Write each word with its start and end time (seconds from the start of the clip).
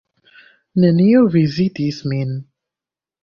Neniu 0.83 1.27
vizitis 1.35 1.99
min. 2.13 2.33